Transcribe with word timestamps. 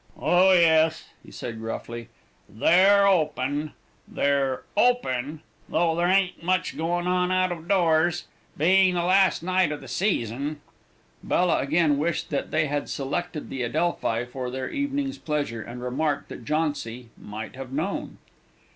"Oh 0.19 0.51
yes," 0.53 1.09
he 1.23 1.29
said 1.29 1.59
gruffly, 1.59 2.09
"they're 2.49 3.05
open 3.05 3.73
they're 4.07 4.63
open; 4.75 5.41
though 5.69 5.95
there 5.95 6.07
ain't 6.07 6.41
much 6.41 6.75
going 6.75 7.05
on 7.05 7.31
out 7.31 7.51
of 7.51 7.67
doors, 7.67 8.23
being 8.57 8.95
the 8.95 9.03
last 9.03 9.43
night 9.43 9.71
of 9.71 9.79
the 9.79 9.87
season." 9.87 10.59
Bella 11.23 11.59
again 11.59 11.99
wished 11.99 12.31
that 12.31 12.49
they 12.49 12.65
had 12.65 12.89
selected 12.89 13.51
the 13.51 13.61
Adelphi 13.61 14.25
for 14.25 14.49
their 14.49 14.71
evening's 14.71 15.19
pleasure, 15.19 15.61
and 15.61 15.83
remarked 15.83 16.29
that 16.29 16.45
Jauncy 16.45 17.09
"might 17.15 17.55
have 17.55 17.71
known." 17.71 18.17